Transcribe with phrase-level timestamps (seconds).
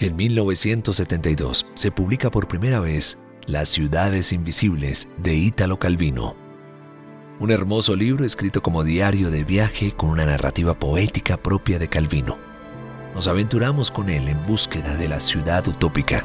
[0.00, 6.34] En 1972 se publica por primera vez Las ciudades invisibles de Ítalo Calvino.
[7.38, 12.38] Un hermoso libro escrito como diario de viaje con una narrativa poética propia de Calvino.
[13.14, 16.24] Nos aventuramos con él en búsqueda de la ciudad utópica,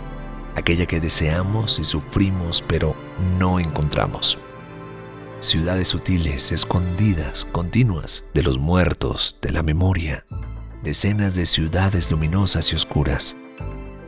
[0.55, 2.95] aquella que deseamos y sufrimos pero
[3.38, 4.38] no encontramos.
[5.41, 10.25] Ciudades sutiles, escondidas, continuas, de los muertos, de la memoria,
[10.81, 13.35] decenas de ciudades luminosas y oscuras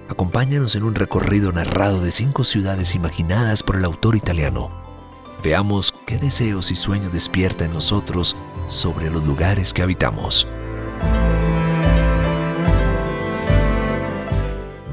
[0.09, 4.71] Acompáñanos en un recorrido narrado de cinco ciudades imaginadas por el autor italiano.
[5.43, 8.37] Veamos qué deseos y sueños despierta en nosotros
[8.69, 10.47] sobre los lugares que habitamos.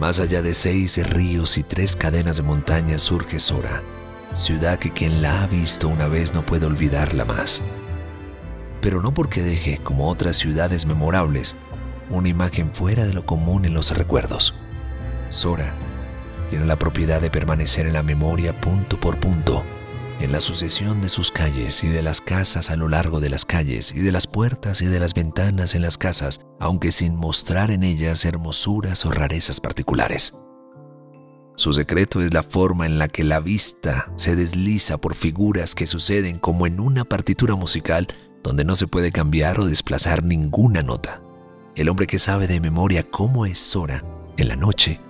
[0.00, 3.82] Más allá de seis ríos y tres cadenas de montañas surge Sora,
[4.34, 7.62] ciudad que quien la ha visto una vez no puede olvidarla más.
[8.80, 11.54] Pero no porque deje, como otras ciudades memorables,
[12.10, 14.54] una imagen fuera de lo común en los recuerdos
[15.30, 15.74] Sora
[16.50, 19.64] tiene la propiedad de permanecer en la memoria punto por punto,
[20.20, 23.44] en la sucesión de sus calles y de las casas a lo largo de las
[23.44, 27.70] calles y de las puertas y de las ventanas en las casas, aunque sin mostrar
[27.70, 30.34] en ellas hermosuras o rarezas particulares.
[31.56, 35.86] Su secreto es la forma en la que la vista se desliza por figuras que
[35.86, 38.08] suceden como en una partitura musical
[38.42, 41.22] donde no se puede cambiar o desplazar ninguna nota.
[41.76, 44.04] El hombre que sabe de memoria cómo es Sora
[44.36, 45.00] en la noche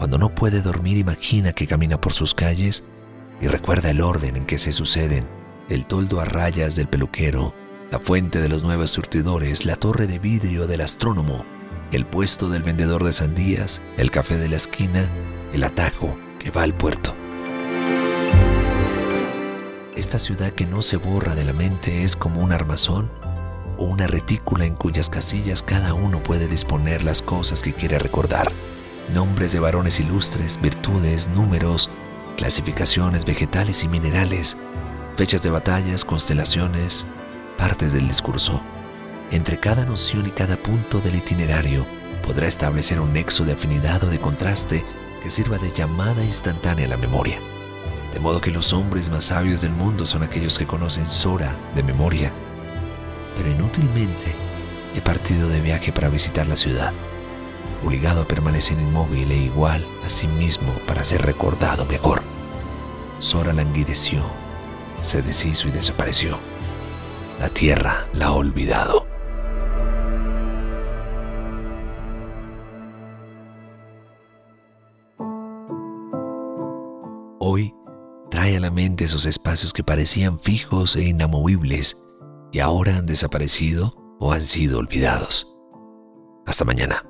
[0.00, 2.84] cuando no puede dormir imagina que camina por sus calles
[3.38, 5.26] y recuerda el orden en que se suceden,
[5.68, 7.52] el toldo a rayas del peluquero,
[7.90, 11.44] la fuente de los nueve surtidores, la torre de vidrio del astrónomo,
[11.92, 15.04] el puesto del vendedor de sandías, el café de la esquina,
[15.52, 17.14] el atajo que va al puerto.
[19.96, 23.10] Esta ciudad que no se borra de la mente es como un armazón
[23.76, 28.50] o una retícula en cuyas casillas cada uno puede disponer las cosas que quiere recordar
[29.10, 31.90] nombres de varones ilustres, virtudes, números,
[32.36, 34.56] clasificaciones vegetales y minerales,
[35.16, 37.06] fechas de batallas, constelaciones,
[37.58, 38.60] partes del discurso.
[39.30, 41.84] Entre cada noción y cada punto del itinerario
[42.26, 44.84] podrá establecer un nexo de afinidad o de contraste
[45.22, 47.38] que sirva de llamada instantánea a la memoria.
[48.14, 51.82] De modo que los hombres más sabios del mundo son aquellos que conocen Sora de
[51.82, 52.32] memoria.
[53.36, 54.34] Pero inútilmente
[54.96, 56.92] he partido de viaje para visitar la ciudad
[57.84, 62.22] obligado a permanecer inmóvil e igual a sí mismo para ser recordado mejor.
[63.18, 64.22] Sora languideció,
[65.00, 66.38] se deshizo y desapareció.
[67.38, 69.06] La tierra la ha olvidado.
[77.38, 77.74] Hoy
[78.30, 81.96] trae a la mente esos espacios que parecían fijos e inamovibles
[82.52, 85.56] y ahora han desaparecido o han sido olvidados.
[86.46, 87.09] Hasta mañana.